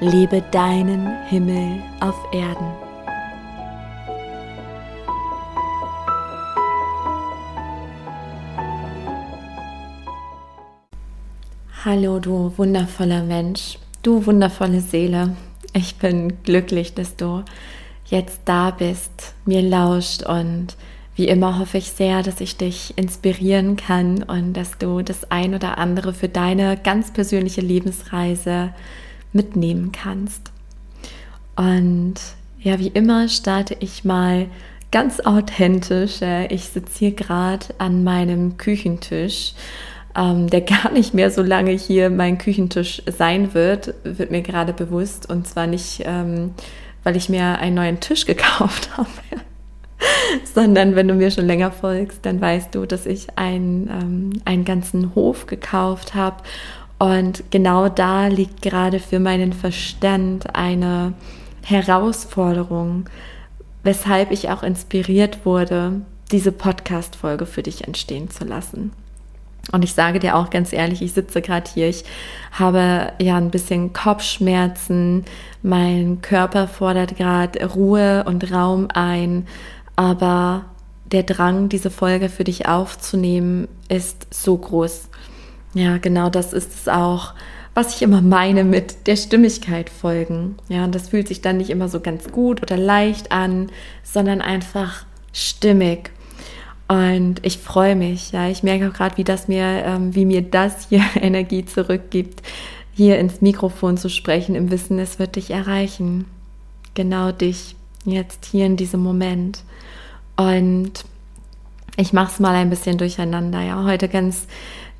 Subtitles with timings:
[0.00, 2.66] Lebe deinen Himmel auf Erden.
[11.82, 15.34] Hallo du wundervoller Mensch, du wundervolle Seele.
[15.72, 17.42] Ich bin glücklich, dass du
[18.04, 20.76] jetzt da bist, mir lauscht und
[21.14, 25.54] wie immer hoffe ich sehr, dass ich dich inspirieren kann und dass du das ein
[25.54, 28.74] oder andere für deine ganz persönliche Lebensreise
[29.36, 30.50] mitnehmen kannst.
[31.54, 32.14] Und
[32.58, 34.46] ja, wie immer starte ich mal
[34.90, 36.20] ganz authentisch.
[36.48, 39.54] Ich sitze hier gerade an meinem Küchentisch,
[40.16, 44.72] ähm, der gar nicht mehr so lange hier mein Küchentisch sein wird, wird mir gerade
[44.72, 45.28] bewusst.
[45.30, 46.54] Und zwar nicht, ähm,
[47.04, 49.08] weil ich mir einen neuen Tisch gekauft habe.
[50.54, 54.64] sondern wenn du mir schon länger folgst, dann weißt du, dass ich einen, ähm, einen
[54.64, 56.42] ganzen Hof gekauft habe
[56.98, 61.12] und genau da liegt gerade für meinen Verstand eine
[61.62, 63.08] Herausforderung,
[63.82, 66.00] weshalb ich auch inspiriert wurde,
[66.32, 68.92] diese Podcast-Folge für dich entstehen zu lassen.
[69.72, 72.04] Und ich sage dir auch ganz ehrlich, ich sitze gerade hier, ich
[72.52, 75.24] habe ja ein bisschen Kopfschmerzen,
[75.62, 79.46] mein Körper fordert gerade Ruhe und Raum ein,
[79.96, 80.66] aber
[81.04, 85.08] der Drang, diese Folge für dich aufzunehmen, ist so groß.
[85.76, 87.34] Ja, genau das ist es auch,
[87.74, 90.56] was ich immer meine mit der Stimmigkeit folgen.
[90.70, 93.68] Ja, und das fühlt sich dann nicht immer so ganz gut oder leicht an,
[94.02, 95.04] sondern einfach
[95.34, 96.12] stimmig.
[96.88, 100.40] Und ich freue mich, ja, ich merke auch gerade, wie das mir, ähm, wie mir
[100.40, 102.40] das hier Energie zurückgibt,
[102.94, 106.24] hier ins Mikrofon zu sprechen, im Wissen, es wird dich erreichen.
[106.94, 107.76] Genau dich,
[108.06, 109.58] jetzt hier in diesem Moment.
[110.38, 111.04] Und
[111.98, 114.46] ich mache es mal ein bisschen durcheinander, ja, heute ganz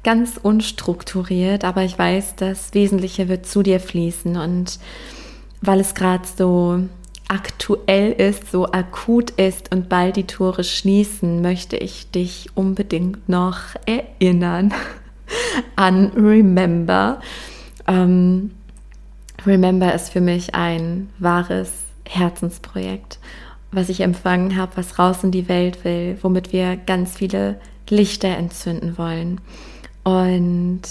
[0.06, 4.78] ganz unstrukturiert, aber ich weiß, das Wesentliche wird zu dir fließen und
[5.62, 6.84] weil es gerade so
[7.27, 13.59] aktuell ist, so akut ist und bald die Tore schließen, möchte ich dich unbedingt noch
[13.84, 14.72] erinnern
[15.75, 17.21] an Remember.
[17.88, 18.53] Ähm,
[19.44, 21.73] Remember ist für mich ein wahres
[22.09, 23.19] Herzensprojekt,
[23.73, 27.59] was ich empfangen habe, was raus in die Welt will, womit wir ganz viele
[27.91, 29.41] Lichter entzünden wollen.
[30.06, 30.83] Und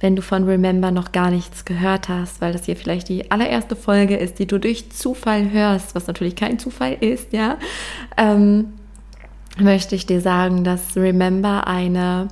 [0.00, 3.74] wenn du von Remember noch gar nichts gehört hast, weil das hier vielleicht die allererste
[3.74, 7.56] Folge ist, die du durch Zufall hörst, was natürlich kein Zufall ist, ja,
[8.18, 8.74] ähm,
[9.58, 12.28] möchte ich dir sagen, dass Remember eine,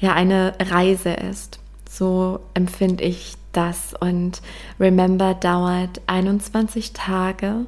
[0.00, 1.60] ja, eine Reise ist.
[1.88, 3.94] So empfinde ich das.
[4.00, 4.42] Und
[4.80, 7.64] Remember dauert 21 Tage,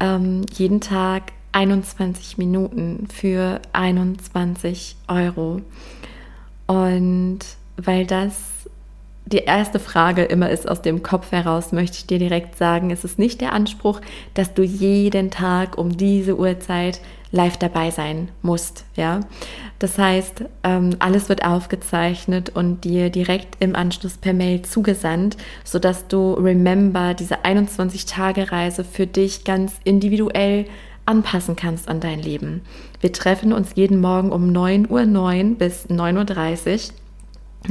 [0.00, 5.60] ähm, jeden Tag 21 Minuten für 21 Euro.
[6.72, 7.40] Und
[7.76, 8.34] weil das
[9.26, 13.04] die erste Frage immer ist aus dem Kopf heraus, möchte ich dir direkt sagen, es
[13.04, 14.00] ist nicht der Anspruch,
[14.34, 17.00] dass du jeden Tag um diese Uhrzeit
[17.30, 18.84] live dabei sein musst.
[18.96, 19.20] Ja,
[19.78, 26.08] das heißt, ähm, alles wird aufgezeichnet und dir direkt im Anschluss per Mail zugesandt, sodass
[26.08, 30.66] du Remember diese 21 Tage Reise für dich ganz individuell
[31.06, 32.62] anpassen kannst an dein Leben.
[33.02, 34.88] Wir treffen uns jeden Morgen um 9.09
[35.50, 36.94] Uhr bis 9.30 Uhr.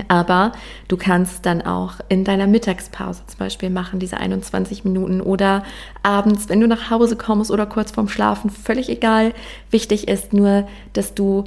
[0.08, 0.52] Aber
[0.88, 5.64] du kannst dann auch in deiner Mittagspause zum Beispiel machen, diese 21 Minuten oder
[6.04, 9.34] abends, wenn du nach Hause kommst oder kurz vorm Schlafen, völlig egal.
[9.70, 11.46] Wichtig ist nur, dass du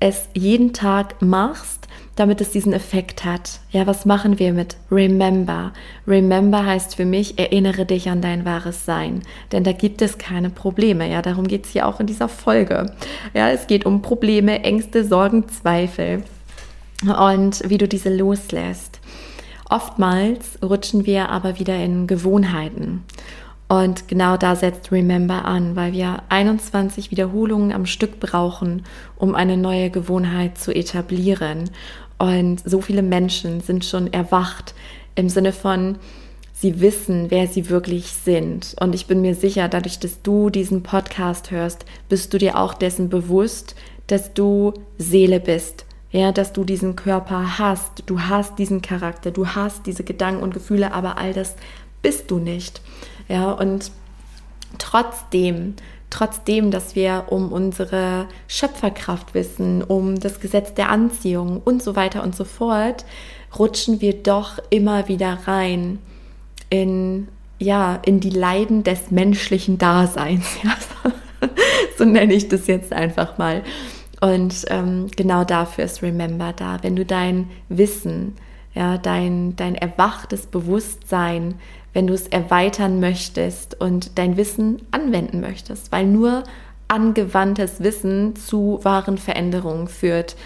[0.00, 1.88] es jeden Tag machst,
[2.18, 3.60] damit es diesen Effekt hat.
[3.70, 5.72] Ja, was machen wir mit Remember?
[6.06, 9.22] Remember heißt für mich, erinnere dich an dein wahres Sein.
[9.52, 11.08] Denn da gibt es keine Probleme.
[11.10, 12.92] Ja, darum geht es hier auch in dieser Folge.
[13.34, 16.24] Ja, es geht um Probleme, Ängste, Sorgen, Zweifel.
[17.06, 18.98] Und wie du diese loslässt.
[19.70, 23.04] Oftmals rutschen wir aber wieder in Gewohnheiten.
[23.68, 28.82] Und genau da setzt Remember an, weil wir 21 Wiederholungen am Stück brauchen,
[29.16, 31.68] um eine neue Gewohnheit zu etablieren.
[32.18, 34.74] Und so viele Menschen sind schon erwacht
[35.14, 35.98] im Sinne von,
[36.52, 38.74] sie wissen, wer sie wirklich sind.
[38.80, 42.74] Und ich bin mir sicher, dadurch, dass du diesen Podcast hörst, bist du dir auch
[42.74, 43.76] dessen bewusst,
[44.08, 45.84] dass du Seele bist.
[46.10, 50.54] Ja, dass du diesen Körper hast, du hast diesen Charakter, du hast diese Gedanken und
[50.54, 51.54] Gefühle, aber all das
[52.00, 52.80] bist du nicht.
[53.28, 53.92] Ja, und
[54.78, 55.74] trotzdem,
[56.10, 62.22] trotzdem, dass wir um unsere Schöpferkraft wissen, um das Gesetz der Anziehung und so weiter
[62.22, 63.04] und so fort,
[63.58, 65.98] rutschen wir doch immer wieder rein
[66.70, 67.28] in
[67.58, 70.46] ja, in die Leiden des menschlichen Daseins.
[70.62, 71.48] Ja, so,
[71.98, 73.62] so nenne ich das jetzt einfach mal.
[74.20, 76.78] Und ähm, genau dafür ist Remember da.
[76.82, 78.36] Wenn du dein Wissen,
[78.74, 81.54] ja, dein, dein erwachtes Bewusstsein,
[81.92, 86.44] wenn du es erweitern möchtest und dein Wissen anwenden möchtest, weil nur
[86.88, 90.36] angewandtes Wissen zu wahren Veränderungen führt.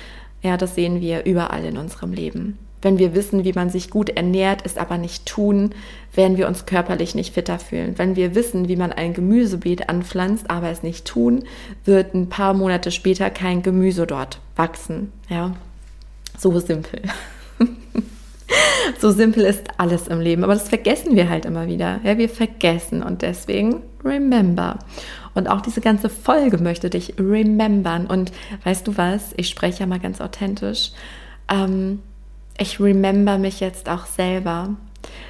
[0.43, 2.59] Ja, das sehen wir überall in unserem Leben.
[2.83, 5.71] Wenn wir wissen, wie man sich gut ernährt, es aber nicht tun,
[6.15, 7.97] werden wir uns körperlich nicht fitter fühlen.
[7.97, 11.45] Wenn wir wissen, wie man ein Gemüsebeet anpflanzt, aber es nicht tun,
[11.85, 15.13] wird ein paar Monate später kein Gemüse dort wachsen.
[15.29, 15.55] Ja,
[16.37, 17.03] so simpel.
[18.99, 22.01] so simpel ist alles im Leben, aber das vergessen wir halt immer wieder.
[22.05, 24.79] Ja, wir vergessen und deswegen remember.
[25.35, 28.07] Und auch diese ganze Folge möchte dich remembern.
[28.07, 28.33] Und
[28.65, 29.33] weißt du was?
[29.37, 30.93] Ich spreche ja mal ganz authentisch.
[31.49, 32.01] Ähm,
[32.59, 34.77] ich remember mich jetzt auch selber.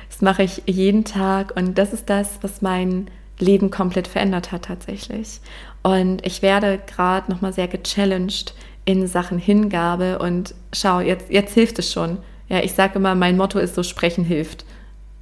[0.09, 3.09] Das mache ich jeden Tag und das ist das, was mein
[3.39, 5.41] Leben komplett verändert hat tatsächlich.
[5.83, 8.55] Und ich werde gerade nochmal sehr gechallenged
[8.85, 12.19] in Sachen Hingabe und schau, jetzt, jetzt hilft es schon.
[12.53, 14.67] Ja, ich sage immer, mein Motto ist so, sprechen hilft.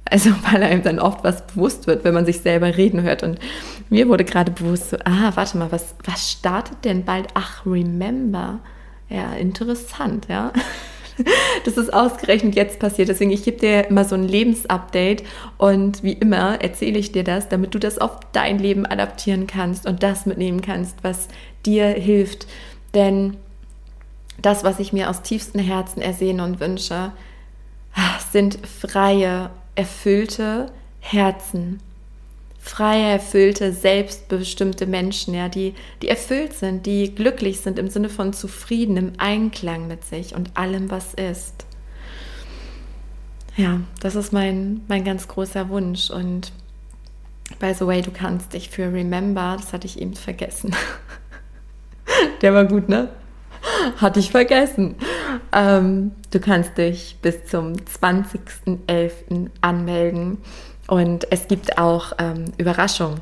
[0.03, 3.23] Also weil einem dann oft was bewusst wird, wenn man sich selber reden hört.
[3.23, 3.39] Und
[3.89, 7.27] mir wurde gerade bewusst so, ah, warte mal, was, was startet denn bald?
[7.33, 8.59] Ach, remember.
[9.07, 10.51] Ja, interessant, ja.
[11.65, 13.07] das ist ausgerechnet jetzt passiert.
[13.07, 15.23] Deswegen, ich gebe dir mal so ein Lebensupdate
[15.57, 19.87] und wie immer erzähle ich dir das, damit du das auf dein Leben adaptieren kannst
[19.87, 21.29] und das mitnehmen kannst, was
[21.65, 22.47] dir hilft.
[22.93, 23.37] Denn
[24.41, 27.11] das, was ich mir aus tiefstem Herzen ersehne und wünsche,
[28.31, 31.79] sind freie, erfüllte Herzen
[32.61, 38.33] freie, erfüllte, selbstbestimmte Menschen, ja, die, die erfüllt sind, die glücklich sind im Sinne von
[38.33, 41.65] zufrieden, im Einklang mit sich und allem, was ist.
[43.57, 46.11] Ja, das ist mein, mein ganz großer Wunsch.
[46.11, 46.53] Und
[47.59, 50.73] by the way, du kannst dich für Remember, das hatte ich eben vergessen.
[52.41, 53.09] Der war gut, ne?
[53.97, 54.95] Hatte ich vergessen.
[55.51, 59.49] Ähm, du kannst dich bis zum 20.11.
[59.61, 60.37] anmelden
[60.87, 63.21] und es gibt auch ähm, Überraschungen.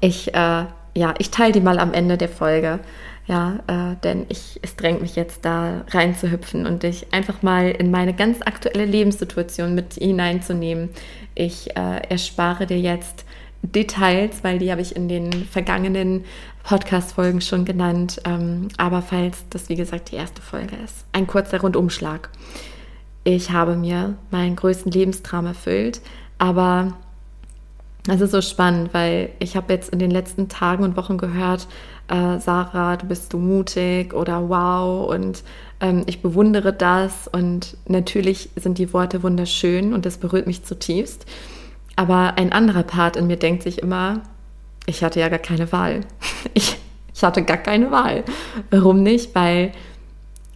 [0.00, 0.64] Ich, äh,
[0.94, 2.80] ja, ich teile die mal am Ende der Folge.
[3.26, 7.90] Ja, äh, denn ich, es drängt mich jetzt da reinzuhüpfen und dich einfach mal in
[7.90, 10.88] meine ganz aktuelle Lebenssituation mit hineinzunehmen.
[11.34, 13.26] Ich äh, erspare dir jetzt
[13.62, 16.24] Details, weil die habe ich in den vergangenen
[16.68, 18.20] Podcast-Folgen schon genannt.
[18.26, 22.28] Ähm, aber falls das, wie gesagt, die erste Folge ist, ein kurzer Rundumschlag.
[23.24, 26.02] Ich habe mir meinen größten Lebenstraum erfüllt,
[26.36, 26.92] aber
[28.06, 31.68] es ist so spannend, weil ich habe jetzt in den letzten Tagen und Wochen gehört,
[32.08, 35.44] äh, Sarah, du bist so mutig oder wow und
[35.80, 41.24] ähm, ich bewundere das und natürlich sind die Worte wunderschön und das berührt mich zutiefst.
[41.96, 44.20] Aber ein anderer Part in mir denkt sich immer,
[44.88, 46.00] ich hatte ja gar keine Wahl.
[46.54, 46.76] Ich,
[47.14, 48.24] ich hatte gar keine Wahl.
[48.70, 49.34] Warum nicht?
[49.34, 49.72] Weil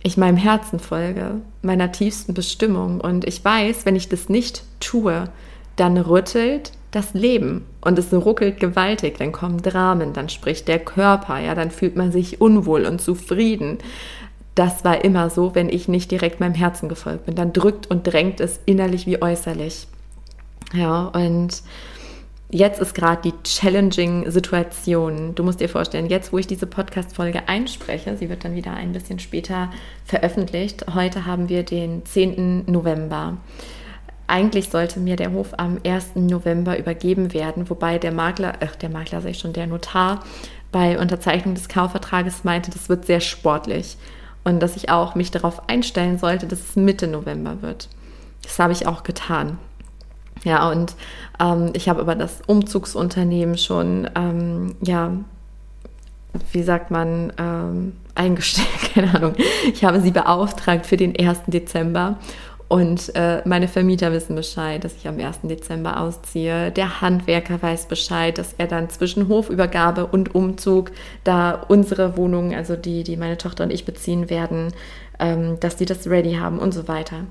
[0.02, 5.28] ich meinem Herzen folge, meiner tiefsten Bestimmung und ich weiß, wenn ich das nicht tue,
[5.76, 11.38] dann rüttelt das Leben und es ruckelt gewaltig, dann kommen Dramen, dann spricht der Körper,
[11.38, 13.78] ja, dann fühlt man sich unwohl und zufrieden.
[14.54, 17.34] Das war immer so, wenn ich nicht direkt meinem Herzen gefolgt bin.
[17.34, 19.86] Dann drückt und drängt es innerlich wie äußerlich.
[20.74, 21.62] Ja, und
[22.52, 25.34] jetzt ist gerade die challenging Situation.
[25.34, 28.92] Du musst dir vorstellen, jetzt, wo ich diese Podcast-Folge einspreche, sie wird dann wieder ein
[28.92, 29.70] bisschen später
[30.04, 30.84] veröffentlicht.
[30.94, 32.66] Heute haben wir den 10.
[32.66, 33.38] November.
[34.26, 36.14] Eigentlich sollte mir der Hof am 1.
[36.14, 40.22] November übergeben werden, wobei der Makler, ach, der Makler ich schon, der Notar
[40.70, 43.96] bei Unterzeichnung des Kaufvertrages meinte, das wird sehr sportlich
[44.44, 47.88] und dass ich auch mich darauf einstellen sollte, dass es Mitte November wird.
[48.42, 49.58] Das habe ich auch getan.
[50.44, 50.94] Ja, und
[51.40, 55.12] ähm, ich habe aber das Umzugsunternehmen schon, ähm, ja,
[56.52, 59.34] wie sagt man, ähm, eingestellt, keine Ahnung.
[59.72, 61.42] Ich habe sie beauftragt für den 1.
[61.46, 62.18] Dezember
[62.72, 65.40] und äh, meine Vermieter wissen Bescheid, dass ich am 1.
[65.42, 66.70] Dezember ausziehe.
[66.70, 70.90] Der Handwerker weiß Bescheid, dass er dann zwischen Hofübergabe und Umzug,
[71.22, 74.72] da unsere Wohnungen, also die, die meine Tochter und ich beziehen werden,
[75.18, 77.24] ähm, dass die das ready haben und so weiter.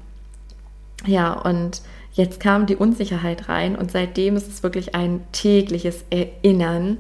[1.07, 1.81] Ja, und
[2.13, 6.97] jetzt kam die Unsicherheit rein und seitdem ist es wirklich ein tägliches Erinnern.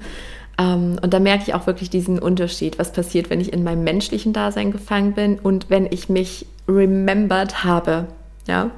[0.57, 3.83] Ähm, und da merke ich auch wirklich diesen Unterschied, was passiert, wenn ich in meinem
[3.83, 8.07] menschlichen Dasein gefangen bin und wenn ich mich remembered habe
[8.47, 8.71] ja,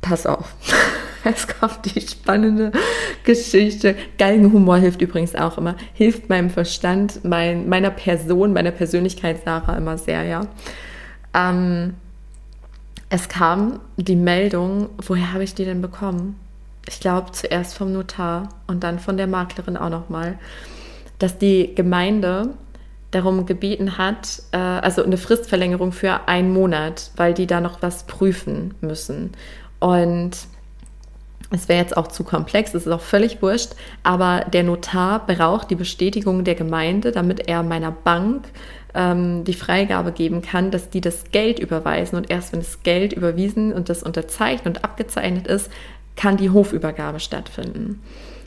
[0.00, 0.54] pass auf.
[1.24, 2.70] Jetzt kommt die spannende
[3.24, 3.96] Geschichte.
[4.18, 5.74] Galgenhumor hilft übrigens auch immer.
[5.94, 10.42] Hilft meinem Verstand, mein, meiner Person, meiner Persönlichkeit Sarah immer sehr, ja.
[11.32, 11.94] Ähm,
[13.14, 16.36] es kam die Meldung, woher habe ich die denn bekommen?
[16.88, 20.36] Ich glaube zuerst vom Notar und dann von der Maklerin auch nochmal,
[21.20, 22.54] dass die Gemeinde
[23.12, 28.04] darum gebeten hat, äh, also eine Fristverlängerung für einen Monat, weil die da noch was
[28.08, 29.30] prüfen müssen.
[29.78, 30.32] Und
[31.54, 35.70] es wäre jetzt auch zu komplex, es ist auch völlig wurscht, aber der Notar braucht
[35.70, 38.48] die Bestätigung der Gemeinde, damit er meiner Bank
[38.94, 42.16] ähm, die Freigabe geben kann, dass die das Geld überweisen.
[42.16, 45.70] Und erst wenn das Geld überwiesen und das unterzeichnet und abgezeichnet ist,
[46.16, 48.02] kann die Hofübergabe stattfinden.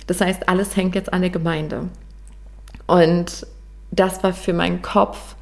[0.07, 1.89] Das heißt, alles hängt jetzt an der Gemeinde.
[2.87, 3.45] Und
[3.91, 5.35] das war für meinen Kopf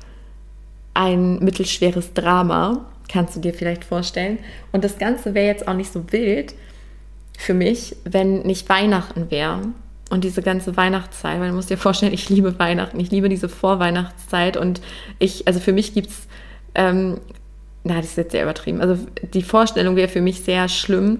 [0.93, 4.39] ein mittelschweres Drama, kannst du dir vielleicht vorstellen.
[4.71, 6.55] Und das Ganze wäre jetzt auch nicht so wild
[7.37, 9.61] für mich, wenn nicht Weihnachten wäre.
[10.11, 13.49] Und diese ganze Weihnachtszeit, weil du musst dir vorstellen, ich liebe Weihnachten, ich liebe diese
[13.49, 14.79] Vorweihnachtszeit und
[15.17, 16.27] ich, also für mich gibt es,
[16.75, 17.19] ähm,
[17.83, 18.99] na, das ist jetzt sehr übertrieben, also
[19.33, 21.19] die Vorstellung wäre für mich sehr schlimm,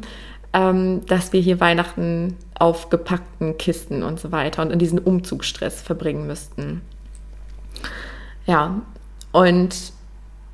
[0.54, 5.82] ähm, dass wir hier Weihnachten auf gepackten Kisten und so weiter und in diesen Umzugsstress
[5.82, 6.82] verbringen müssten.
[8.46, 8.82] Ja,
[9.32, 9.76] und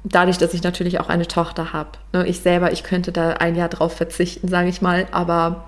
[0.03, 3.55] dadurch, dass ich natürlich auch eine Tochter habe, ne, ich selber, ich könnte da ein
[3.55, 5.65] Jahr drauf verzichten, sage ich mal, aber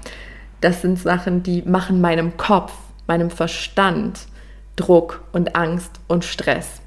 [0.62, 2.74] das sind Sachen, die machen meinem Kopf,
[3.08, 4.28] meinem Verstand
[4.76, 6.82] Druck und Angst und Stress.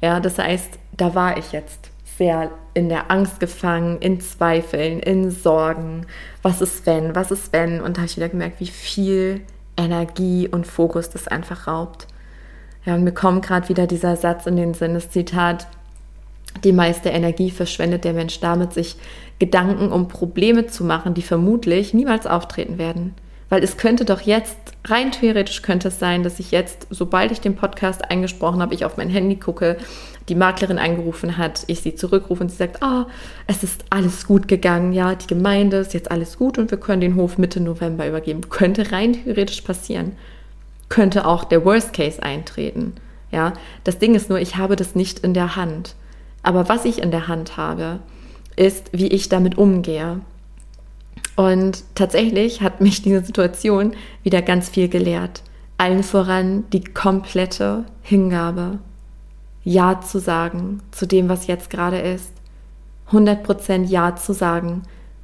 [0.00, 5.30] Ja, das heißt, da war ich jetzt sehr in der Angst gefangen, in Zweifeln, in
[5.30, 6.06] Sorgen.
[6.42, 7.14] Was ist wenn?
[7.14, 7.80] Was ist wenn?
[7.80, 9.40] Und da habe ich wieder gemerkt, wie viel
[9.76, 12.06] Energie und Fokus das einfach raubt.
[12.84, 15.66] Ja, und mir kommt gerade wieder dieser Satz in den Sinn, das Zitat,
[16.62, 18.96] die meiste Energie verschwendet der Mensch damit, sich
[19.38, 23.14] Gedanken um Probleme zu machen, die vermutlich niemals auftreten werden.
[23.48, 27.40] Weil es könnte doch jetzt, rein theoretisch könnte es sein, dass ich jetzt, sobald ich
[27.40, 29.76] den Podcast eingesprochen habe, ich auf mein Handy gucke,
[30.28, 33.10] die Maklerin angerufen hat, ich sie zurückrufe und sie sagt, ah, oh,
[33.46, 37.02] es ist alles gut gegangen, ja, die Gemeinde ist jetzt alles gut und wir können
[37.02, 38.48] den Hof Mitte November übergeben.
[38.48, 40.12] Könnte rein theoretisch passieren
[40.88, 42.94] könnte auch der Worst Case eintreten.
[43.30, 45.96] Ja, das Ding ist nur, ich habe das nicht in der Hand.
[46.44, 47.98] Aber was ich in der Hand habe,
[48.54, 50.20] ist, wie ich damit umgehe.
[51.34, 55.42] Und tatsächlich hat mich diese Situation wieder ganz viel gelehrt.
[55.78, 58.78] Allen voran die komplette Hingabe.
[59.64, 62.30] Ja zu sagen zu dem, was jetzt gerade ist.
[63.10, 64.82] 100% Ja zu sagen,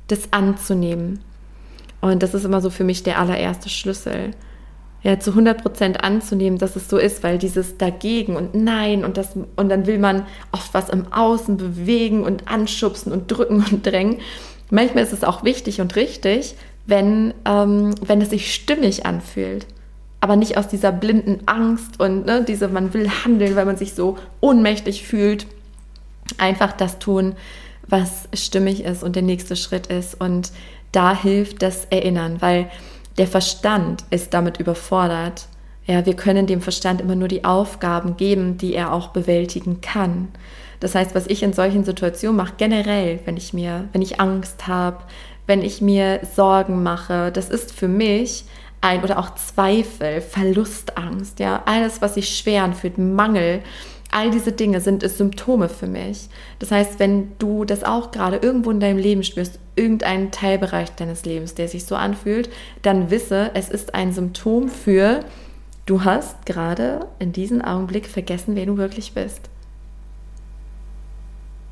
[0.09, 1.21] das anzunehmen.
[2.01, 4.33] Und das ist immer so für mich der allererste Schlüssel
[5.03, 9.17] ja, zu 100 Prozent anzunehmen, dass es so ist, weil dieses dagegen und nein und
[9.17, 13.87] das und dann will man oft was im Außen bewegen und anschubsen und drücken und
[13.87, 14.19] drängen.
[14.71, 16.55] Manchmal ist es auch wichtig und richtig,
[16.87, 19.67] wenn, ähm, wenn es sich stimmig anfühlt,
[20.21, 23.95] aber nicht aus dieser blinden Angst und ne, diese, man will handeln, weil man sich
[23.95, 25.47] so ohnmächtig fühlt.
[26.39, 27.35] Einfach das tun,
[27.89, 30.21] was stimmig ist und der nächste Schritt ist.
[30.21, 30.53] Und
[30.93, 32.71] da hilft das Erinnern, weil
[33.19, 35.47] der Verstand ist damit überfordert.
[35.87, 40.29] Ja, wir können dem Verstand immer nur die Aufgaben geben, die er auch bewältigen kann.
[40.79, 44.67] Das heißt, was ich in solchen Situationen mache, generell, wenn ich mir, wenn ich Angst
[44.67, 44.99] habe,
[45.47, 48.45] wenn ich mir Sorgen mache, das ist für mich
[48.81, 53.61] ein oder auch Zweifel, Verlustangst, ja, alles, was sich schwer anfühlt, Mangel,
[54.13, 56.29] All diese Dinge sind Symptome für mich.
[56.59, 61.25] Das heißt, wenn du das auch gerade irgendwo in deinem Leben spürst, irgendeinen Teilbereich deines
[61.25, 62.51] Lebens, der sich so anfühlt,
[62.83, 65.25] dann wisse, es ist ein Symptom für,
[65.87, 69.49] du hast gerade in diesem Augenblick vergessen, wer du wirklich bist.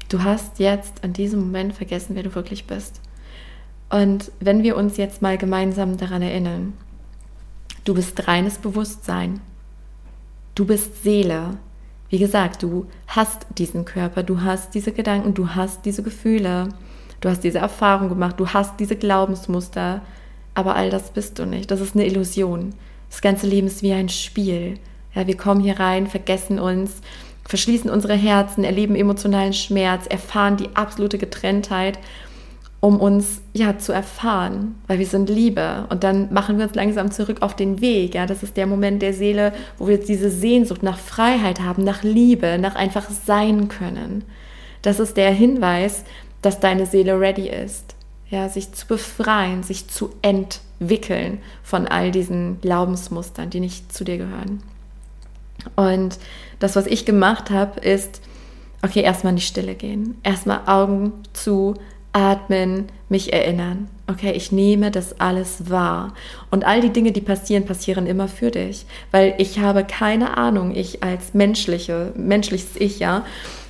[0.09, 3.00] Du hast jetzt in diesem Moment vergessen, wer du wirklich bist.
[3.90, 6.75] Und wenn wir uns jetzt mal gemeinsam daran erinnern,
[7.85, 9.40] du bist reines Bewusstsein,
[10.54, 11.59] du bist Seele,
[12.11, 16.71] wie gesagt, du hast diesen Körper, du hast diese Gedanken, du hast diese Gefühle,
[17.21, 20.03] du hast diese Erfahrung gemacht, du hast diese Glaubensmuster,
[20.55, 21.71] aber all das bist du nicht.
[21.71, 22.75] Das ist eine Illusion.
[23.11, 24.79] Das ganze Leben ist wie ein Spiel.
[25.15, 27.00] Ja, wir kommen hier rein, vergessen uns,
[27.45, 31.99] verschließen unsere Herzen, erleben emotionalen Schmerz, erfahren die absolute Getrenntheit
[32.81, 37.11] um uns ja zu erfahren, weil wir sind Liebe und dann machen wir uns langsam
[37.11, 40.31] zurück auf den Weg, ja, das ist der Moment der Seele, wo wir jetzt diese
[40.31, 44.25] Sehnsucht nach Freiheit haben, nach Liebe, nach einfach sein können.
[44.83, 46.05] Das ist der Hinweis,
[46.41, 47.97] dass deine Seele ready ist,
[48.31, 54.19] ja, sich zu befreien, sich zu entwickeln von all diesen Glaubensmustern, die nicht zu dir
[54.19, 54.63] gehören.
[55.75, 56.19] Und
[56.61, 58.21] das, was ich gemacht habe, ist,
[58.83, 61.75] okay, erstmal in die Stille gehen, erstmal Augen zu,
[62.12, 63.88] atmen, mich erinnern.
[64.07, 66.15] Okay, ich nehme das alles wahr.
[66.50, 68.87] Und all die Dinge, die passieren, passieren immer für dich.
[69.11, 73.25] Weil ich habe keine Ahnung, ich als menschliche, menschliches Ich, ja,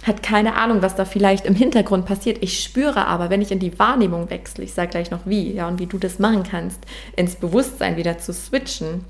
[0.06, 2.38] hat keine Ahnung, was da vielleicht im Hintergrund passiert.
[2.40, 5.68] Ich spüre aber, wenn ich in die Wahrnehmung wechsle, ich sage gleich noch wie, ja,
[5.68, 6.80] und wie du das machen kannst,
[7.16, 9.04] ins Bewusstsein wieder zu switchen,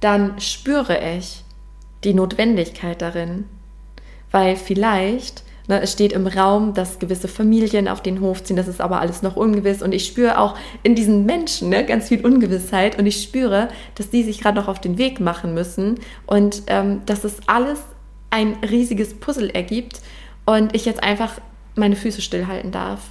[0.00, 1.42] dann spüre ich
[2.04, 3.44] die Notwendigkeit darin.
[4.30, 8.66] Weil vielleicht Ne, es steht im Raum, dass gewisse Familien auf den Hof ziehen, das
[8.66, 9.80] ist aber alles noch ungewiss.
[9.80, 14.10] Und ich spüre auch in diesen Menschen ne, ganz viel Ungewissheit und ich spüre, dass
[14.10, 17.78] die sich gerade noch auf den Weg machen müssen und ähm, dass es alles
[18.30, 20.00] ein riesiges Puzzle ergibt
[20.46, 21.34] und ich jetzt einfach
[21.76, 23.10] meine Füße stillhalten darf.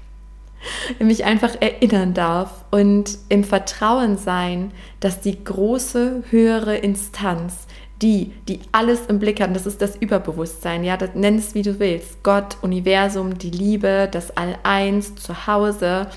[0.98, 7.66] mich einfach erinnern darf und im Vertrauen sein, dass die große, höhere Instanz
[8.02, 11.62] die, die alles im Blick haben, das ist das Überbewusstsein, ja, das nenn es wie
[11.62, 12.22] du willst.
[12.22, 16.08] Gott, Universum, die Liebe, das All-Eins, zu Hause,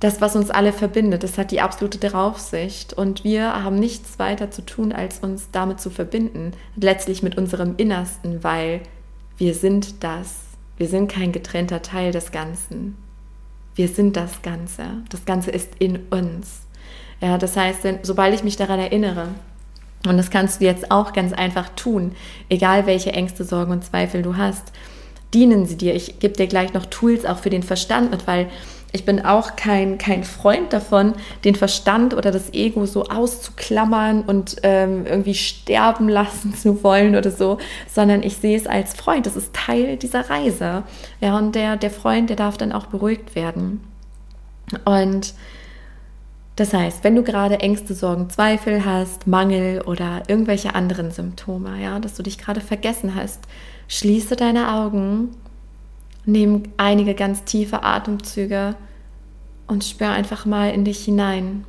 [0.00, 2.92] das, was uns alle verbindet, das hat die absolute Draufsicht.
[2.92, 7.74] Und wir haben nichts weiter zu tun, als uns damit zu verbinden, letztlich mit unserem
[7.76, 8.82] Innersten, weil
[9.38, 10.40] wir sind das.
[10.76, 12.96] Wir sind kein getrennter Teil des Ganzen.
[13.76, 14.82] Wir sind das Ganze.
[15.08, 16.62] Das Ganze ist in uns.
[17.20, 19.28] Ja, das heißt, sobald ich mich daran erinnere,
[20.06, 22.12] und das kannst du jetzt auch ganz einfach tun,
[22.48, 24.72] egal welche Ängste, Sorgen und Zweifel du hast.
[25.32, 25.94] Dienen sie dir.
[25.94, 28.48] Ich gebe dir gleich noch Tools auch für den Verstand mit, weil
[28.94, 34.58] ich bin auch kein, kein Freund davon, den Verstand oder das Ego so auszuklammern und
[34.62, 37.58] ähm, irgendwie sterben lassen zu wollen oder so,
[37.92, 39.26] sondern ich sehe es als Freund.
[39.26, 40.84] Das ist Teil dieser Reise.
[41.20, 43.80] Ja, und der, der Freund, der darf dann auch beruhigt werden.
[44.84, 45.34] Und
[46.56, 51.98] das heißt, wenn du gerade Ängste, Sorgen, Zweifel hast, Mangel oder irgendwelche anderen Symptome, ja,
[51.98, 53.40] dass du dich gerade vergessen hast,
[53.88, 55.30] schließe deine Augen,
[56.24, 58.76] nimm einige ganz tiefe Atemzüge
[59.66, 61.64] und spür einfach mal in dich hinein.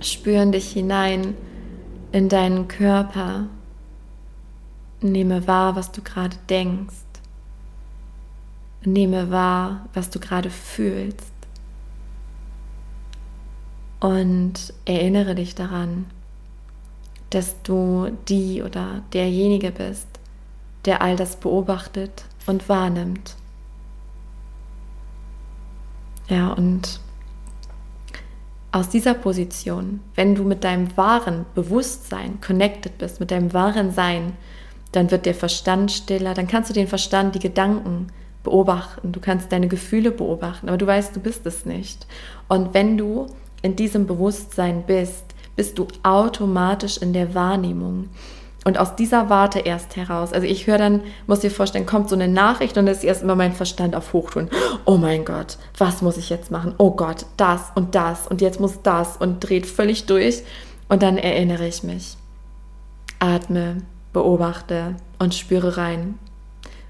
[0.00, 1.34] Spür in dich hinein
[2.12, 3.46] in deinen Körper.
[5.00, 6.94] Nehme wahr, was du gerade denkst.
[8.84, 11.31] Nehme wahr, was du gerade fühlst.
[14.02, 16.06] Und erinnere dich daran,
[17.30, 20.08] dass du die oder derjenige bist,
[20.86, 23.36] der all das beobachtet und wahrnimmt.
[26.28, 26.98] Ja, und
[28.72, 34.32] aus dieser Position, wenn du mit deinem wahren Bewusstsein connected bist, mit deinem wahren Sein,
[34.90, 38.08] dann wird der Verstand stiller, dann kannst du den Verstand, die Gedanken
[38.42, 42.08] beobachten, du kannst deine Gefühle beobachten, aber du weißt, du bist es nicht.
[42.48, 43.28] Und wenn du
[43.62, 45.24] in diesem Bewusstsein bist,
[45.56, 48.08] bist du automatisch in der Wahrnehmung.
[48.64, 52.14] Und aus dieser Warte erst heraus, also ich höre dann, muss dir vorstellen, kommt so
[52.14, 54.50] eine Nachricht und ist erst immer mein Verstand auf Hochtouren.
[54.84, 56.74] Oh mein Gott, was muss ich jetzt machen?
[56.78, 60.42] Oh Gott, das und das und jetzt muss das und dreht völlig durch.
[60.88, 62.16] Und dann erinnere ich mich.
[63.18, 63.78] Atme,
[64.12, 66.18] beobachte und spüre rein.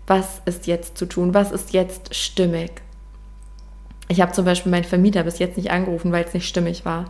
[0.06, 1.32] Was ist jetzt zu tun?
[1.32, 2.81] Was ist jetzt stimmig?
[4.12, 7.06] Ich habe zum Beispiel meinen Vermieter bis jetzt nicht angerufen, weil es nicht stimmig war.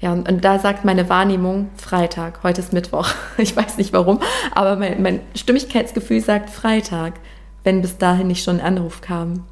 [0.00, 2.42] Ja, und, und, da sagt meine Wahrnehmung Freitag.
[2.42, 3.08] Heute ist Mittwoch.
[3.38, 4.18] Ich weiß nicht warum,
[4.52, 7.14] aber mein, mein Stimmigkeitsgefühl sagt Freitag,
[7.62, 9.44] wenn bis dahin nicht schon ein Anruf kam.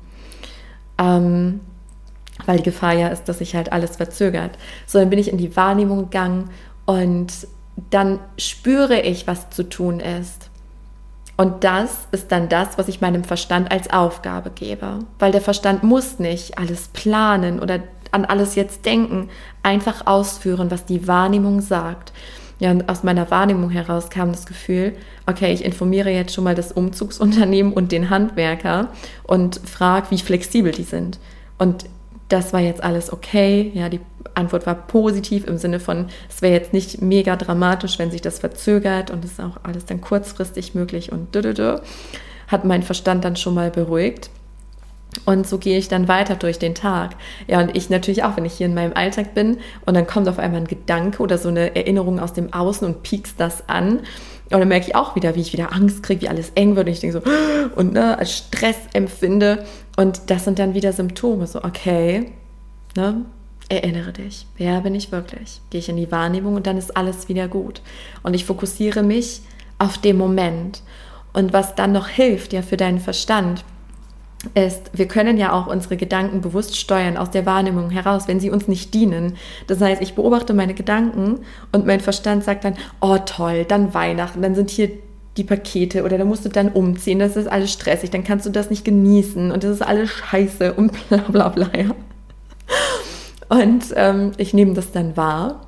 [0.98, 1.60] Ähm,
[2.46, 4.58] weil die Gefahr ja ist, dass sich halt alles verzögert.
[4.86, 6.50] So, dann bin ich in die Wahrnehmung gegangen
[6.84, 7.32] und
[7.90, 10.50] dann spüre ich, was zu tun ist.
[11.36, 15.00] Und das ist dann das, was ich meinem Verstand als Aufgabe gebe.
[15.18, 19.30] Weil der Verstand muss nicht alles planen oder an alles jetzt denken,
[19.62, 22.12] einfach ausführen, was die Wahrnehmung sagt.
[22.58, 24.94] Ja, und aus meiner Wahrnehmung heraus kam das Gefühl,
[25.26, 28.88] okay, ich informiere jetzt schon mal das Umzugsunternehmen und den Handwerker
[29.24, 31.18] und frage, wie flexibel die sind.
[31.58, 31.86] Und
[32.32, 33.70] das war jetzt alles okay.
[33.74, 34.00] Ja, die
[34.34, 38.38] Antwort war positiv im Sinne von, es wäre jetzt nicht mega dramatisch, wenn sich das
[38.38, 41.78] verzögert und es ist auch alles dann kurzfristig möglich und dödödö,
[42.48, 44.30] hat mein Verstand dann schon mal beruhigt.
[45.26, 47.16] Und so gehe ich dann weiter durch den Tag.
[47.46, 50.26] Ja, und ich natürlich auch, wenn ich hier in meinem Alltag bin und dann kommt
[50.26, 54.00] auf einmal ein Gedanke oder so eine Erinnerung aus dem Außen und piekst das an.
[54.52, 56.86] Und dann merke ich auch wieder, wie ich wieder Angst kriege, wie alles eng wird.
[56.86, 57.30] Und ich denke so,
[57.76, 59.64] und ne, als Stress empfinde.
[59.96, 61.46] Und das sind dann wieder Symptome.
[61.46, 62.32] So, okay,
[62.96, 63.24] ne,
[63.68, 65.60] erinnere dich, wer bin ich wirklich?
[65.70, 67.80] Gehe ich in die Wahrnehmung und dann ist alles wieder gut.
[68.22, 69.42] Und ich fokussiere mich
[69.78, 70.82] auf den Moment.
[71.32, 73.64] Und was dann noch hilft, ja, für deinen Verstand,
[74.54, 78.50] ist, wir können ja auch unsere Gedanken bewusst steuern aus der Wahrnehmung heraus, wenn sie
[78.50, 79.36] uns nicht dienen.
[79.66, 81.40] Das heißt, ich beobachte meine Gedanken
[81.72, 84.90] und mein Verstand sagt dann, oh toll, dann Weihnachten, dann sind hier
[85.36, 88.50] die Pakete oder da musst du dann umziehen, das ist alles stressig, dann kannst du
[88.50, 91.70] das nicht genießen und das ist alles scheiße und bla bla bla.
[91.76, 91.94] Ja.
[93.48, 95.66] Und ähm, ich nehme das dann wahr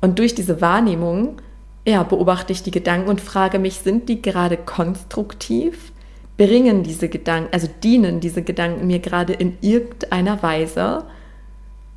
[0.00, 1.40] und durch diese Wahrnehmung
[1.86, 5.92] ja, beobachte ich die Gedanken und frage mich, sind die gerade konstruktiv?
[6.36, 11.04] Bringen diese Gedanken, also dienen diese Gedanken mir gerade in irgendeiner Weise?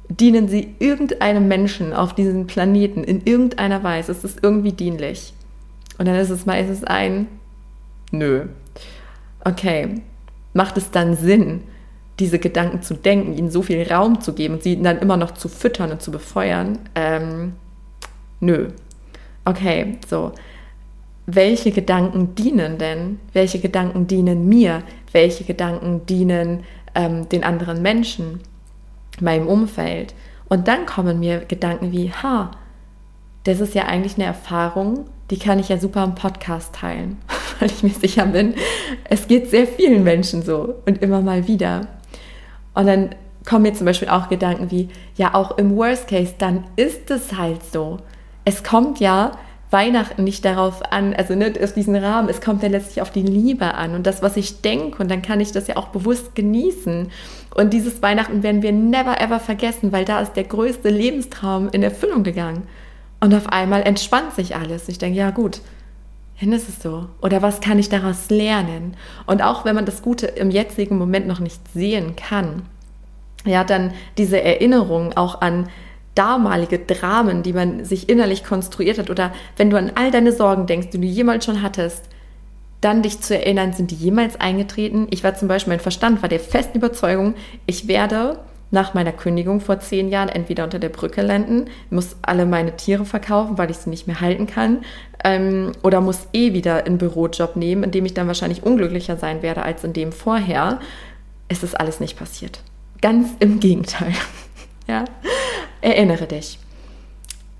[0.08, 4.12] Dienen sie irgendeinem Menschen auf diesem Planeten in irgendeiner Weise?
[4.12, 5.34] Ist es irgendwie dienlich?
[5.98, 7.28] Und dann ist es meistens ein
[8.12, 8.48] Nö.
[9.44, 10.02] Okay,
[10.54, 11.62] macht es dann Sinn,
[12.20, 15.32] diese Gedanken zu denken, ihnen so viel Raum zu geben und sie dann immer noch
[15.32, 16.80] zu füttern und zu befeuern?
[16.96, 17.54] Ähm,
[18.40, 18.70] nö.
[19.46, 20.34] Okay, so.
[21.32, 23.20] Welche Gedanken dienen denn?
[23.34, 24.82] Welche Gedanken dienen mir?
[25.12, 26.64] Welche Gedanken dienen
[26.96, 28.40] ähm, den anderen Menschen,
[29.20, 30.16] meinem Umfeld?
[30.48, 32.50] Und dann kommen mir Gedanken wie, ha,
[33.44, 37.18] das ist ja eigentlich eine Erfahrung, die kann ich ja super im Podcast teilen,
[37.60, 38.56] weil ich mir sicher bin,
[39.04, 41.82] es geht sehr vielen Menschen so und immer mal wieder.
[42.74, 43.10] Und dann
[43.48, 47.38] kommen mir zum Beispiel auch Gedanken wie, ja, auch im Worst Case, dann ist es
[47.38, 47.98] halt so.
[48.46, 49.34] Es kommt ja
[49.72, 53.22] Weihnachten nicht darauf an, also nicht auf diesen Rahmen, es kommt ja letztlich auf die
[53.22, 56.34] Liebe an und das, was ich denke und dann kann ich das ja auch bewusst
[56.34, 57.12] genießen.
[57.56, 61.84] Und dieses Weihnachten werden wir never ever vergessen, weil da ist der größte Lebenstraum in
[61.84, 62.68] Erfüllung gegangen.
[63.20, 64.88] Und auf einmal entspannt sich alles.
[64.88, 65.62] Ich denke, ja gut,
[66.40, 67.08] dann ist es so.
[67.22, 68.96] Oder was kann ich daraus lernen?
[69.26, 72.64] Und auch wenn man das Gute im jetzigen Moment noch nicht sehen kann,
[73.46, 75.70] ja, dann diese Erinnerung auch an
[76.20, 80.66] damalige Dramen, die man sich innerlich konstruiert hat, oder wenn du an all deine Sorgen
[80.66, 82.04] denkst, die du jemals schon hattest,
[82.82, 85.08] dann dich zu erinnern, sind die jemals eingetreten?
[85.12, 89.62] Ich war zum Beispiel, mein Verstand war der festen Überzeugung, ich werde nach meiner Kündigung
[89.62, 93.78] vor zehn Jahren entweder unter der Brücke landen, muss alle meine Tiere verkaufen, weil ich
[93.78, 94.84] sie nicht mehr halten kann,
[95.24, 99.42] ähm, oder muss eh wieder einen Bürojob nehmen, in dem ich dann wahrscheinlich unglücklicher sein
[99.42, 100.80] werde als in dem vorher.
[101.48, 102.62] Es ist alles nicht passiert.
[103.02, 104.14] Ganz im Gegenteil.
[104.88, 105.06] ja?
[105.82, 106.60] Erinnere dich.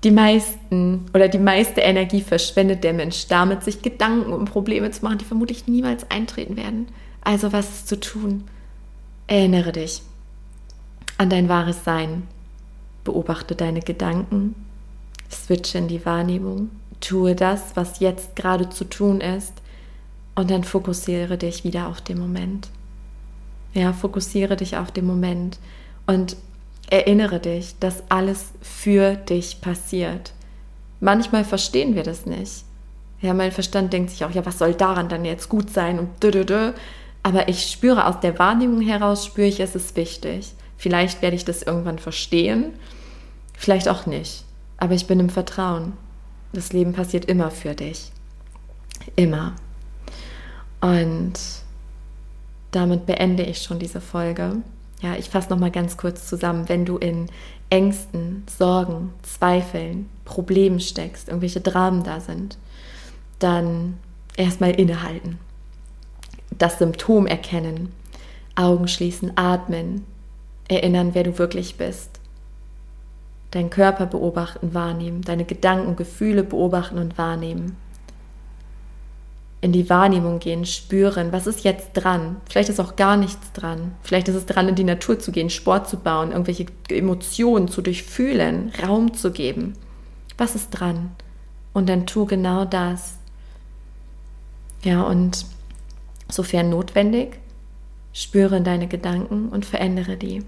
[0.02, 5.04] Die meisten oder die meiste Energie verschwendet der Mensch damit, sich Gedanken um Probleme zu
[5.04, 6.88] machen, die vermutlich niemals eintreten werden.
[7.22, 8.44] Also was ist zu tun?
[9.26, 10.02] Erinnere dich
[11.18, 12.26] an dein wahres Sein.
[13.04, 14.54] Beobachte deine Gedanken,
[15.30, 19.52] switche in die Wahrnehmung, tue das, was jetzt gerade zu tun ist
[20.34, 22.68] und dann fokussiere dich wieder auf den Moment.
[23.74, 25.58] Ja, fokussiere dich auf den Moment
[26.06, 26.36] und
[26.90, 30.32] erinnere dich, dass alles für dich passiert.
[31.00, 32.64] Manchmal verstehen wir das nicht.
[33.20, 36.22] Ja, mein Verstand denkt sich auch, ja, was soll daran dann jetzt gut sein und
[36.22, 36.72] dö, dö, dö.
[37.22, 40.52] Aber ich spüre aus der Wahrnehmung heraus, spüre ich, es ist wichtig.
[40.76, 42.72] Vielleicht werde ich das irgendwann verstehen,
[43.54, 44.44] vielleicht auch nicht.
[44.78, 45.92] Aber ich bin im Vertrauen.
[46.52, 48.10] Das Leben passiert immer für dich.
[49.16, 49.54] Immer.
[50.80, 51.34] Und
[52.70, 54.56] damit beende ich schon diese Folge.
[55.00, 56.68] Ja, ich fasse nochmal ganz kurz zusammen.
[56.68, 57.26] Wenn du in
[57.70, 62.58] Ängsten, Sorgen, Zweifeln, Problemen steckst, irgendwelche Dramen da sind,
[63.38, 63.98] dann
[64.36, 65.38] erstmal innehalten.
[66.58, 67.92] Das Symptom erkennen,
[68.54, 70.04] Augen schließen, atmen,
[70.68, 72.20] erinnern, wer du wirklich bist.
[73.52, 77.76] Deinen Körper beobachten, wahrnehmen, deine Gedanken, Gefühle beobachten und wahrnehmen.
[79.62, 82.36] In die Wahrnehmung gehen, spüren, was ist jetzt dran?
[82.48, 83.92] Vielleicht ist auch gar nichts dran.
[84.02, 87.82] Vielleicht ist es dran, in die Natur zu gehen, Sport zu bauen, irgendwelche Emotionen zu
[87.82, 89.74] durchfühlen, Raum zu geben.
[90.38, 91.10] Was ist dran?
[91.74, 93.18] Und dann tu genau das.
[94.82, 95.44] Ja, und
[96.30, 97.38] sofern notwendig,
[98.14, 100.42] spüre deine Gedanken und verändere die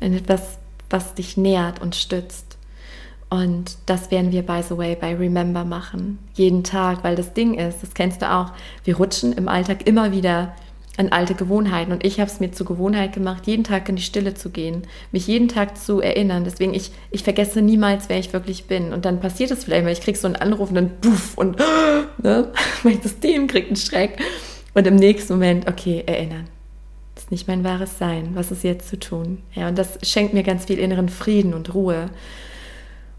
[0.00, 0.58] in etwas,
[0.90, 2.58] was dich nährt und stützt.
[3.34, 6.20] Und das werden wir, by the way, bei Remember machen.
[6.34, 8.52] Jeden Tag, weil das Ding ist, das kennst du auch,
[8.84, 10.54] wir rutschen im Alltag immer wieder
[10.96, 11.90] an alte Gewohnheiten.
[11.90, 14.82] Und ich habe es mir zur Gewohnheit gemacht, jeden Tag in die Stille zu gehen,
[15.10, 16.44] mich jeden Tag zu erinnern.
[16.44, 18.92] Deswegen, ich, ich vergesse niemals, wer ich wirklich bin.
[18.92, 21.58] Und dann passiert es vielleicht, weil ich kriege so einen Anruf und dann puff und
[22.22, 22.52] ne,
[22.84, 24.16] mein System kriegt einen Schreck.
[24.74, 26.46] Und im nächsten Moment, okay, erinnern
[27.16, 28.30] ist nicht mein wahres Sein.
[28.34, 29.38] Was ist jetzt zu tun?
[29.54, 32.10] Ja, und das schenkt mir ganz viel inneren Frieden und Ruhe.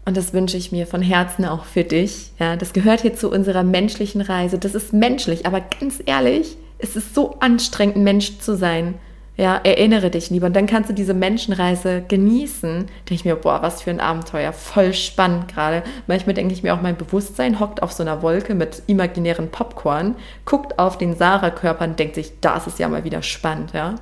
[0.06, 2.30] Und das wünsche ich mir von Herzen auch für dich.
[2.38, 4.56] Ja, das gehört hier zu unserer menschlichen Reise.
[4.56, 8.94] Das ist menschlich, aber ganz ehrlich, es ist so anstrengend, Mensch zu sein.
[9.36, 10.46] Ja, erinnere dich lieber.
[10.46, 12.86] Und dann kannst du diese Menschenreise genießen.
[12.86, 14.52] Denke ich mir, boah, was für ein Abenteuer.
[14.52, 15.82] Voll spannend gerade.
[16.06, 20.14] Manchmal denke ich mir auch, mein Bewusstsein hockt auf so einer Wolke mit imaginären Popcorn,
[20.44, 23.96] guckt auf den Sarah-Körper und denkt sich, da ist ja mal wieder spannend, ja.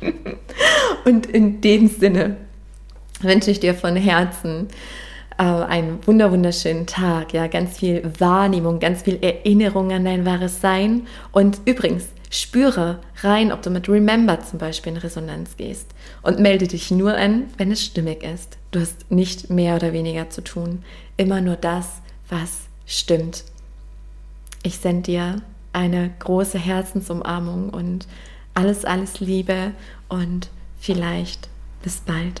[1.04, 2.36] und in dem Sinne
[3.20, 4.68] wünsche ich dir von Herzen,
[5.42, 11.06] einen wunder wunderschönen Tag, ja, ganz viel Wahrnehmung, ganz viel Erinnerung an dein wahres Sein.
[11.32, 15.86] Und übrigens, spüre rein, ob du mit Remember zum Beispiel in Resonanz gehst
[16.22, 18.58] und melde dich nur an, wenn es stimmig ist.
[18.70, 20.82] Du hast nicht mehr oder weniger zu tun,
[21.16, 23.44] immer nur das, was stimmt.
[24.62, 25.42] Ich sende dir
[25.72, 28.06] eine große Herzensumarmung und
[28.54, 29.72] alles, alles Liebe
[30.08, 30.48] und
[30.80, 31.48] vielleicht
[31.82, 32.40] bis bald.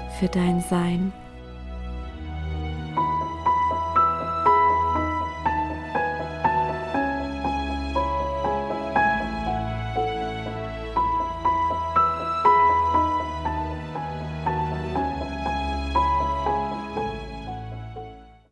[0.21, 1.11] für dein Sein.